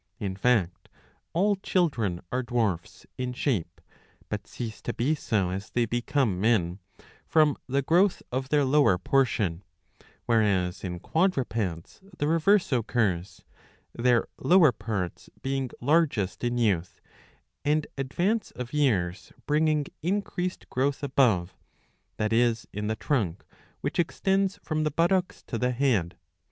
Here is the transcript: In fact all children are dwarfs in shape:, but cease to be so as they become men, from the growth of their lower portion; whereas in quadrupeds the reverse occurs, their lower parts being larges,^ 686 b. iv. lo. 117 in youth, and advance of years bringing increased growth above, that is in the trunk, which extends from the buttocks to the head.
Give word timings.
In 0.19 0.35
fact 0.35 0.89
all 1.31 1.55
children 1.57 2.21
are 2.31 2.41
dwarfs 2.41 3.05
in 3.19 3.33
shape:, 3.33 3.79
but 4.29 4.47
cease 4.47 4.81
to 4.81 4.95
be 4.95 5.13
so 5.13 5.51
as 5.51 5.69
they 5.69 5.85
become 5.85 6.41
men, 6.41 6.79
from 7.27 7.55
the 7.67 7.83
growth 7.83 8.23
of 8.31 8.49
their 8.49 8.65
lower 8.65 8.97
portion; 8.97 9.63
whereas 10.25 10.83
in 10.83 10.99
quadrupeds 10.99 12.01
the 12.17 12.27
reverse 12.27 12.71
occurs, 12.71 13.43
their 13.93 14.25
lower 14.39 14.71
parts 14.71 15.29
being 15.43 15.67
larges,^ 15.79 16.29
686 16.31 16.37
b. 16.39 16.47
iv. 16.47 16.51
lo. 16.51 16.55
117 16.55 16.57
in 16.57 16.57
youth, 16.57 17.01
and 17.63 17.87
advance 17.95 18.49
of 18.55 18.73
years 18.73 19.31
bringing 19.45 19.85
increased 20.01 20.67
growth 20.71 21.03
above, 21.03 21.53
that 22.17 22.33
is 22.33 22.67
in 22.73 22.87
the 22.87 22.95
trunk, 22.95 23.45
which 23.81 23.99
extends 23.99 24.57
from 24.63 24.83
the 24.83 24.89
buttocks 24.89 25.43
to 25.43 25.59
the 25.59 25.69
head. 25.71 26.17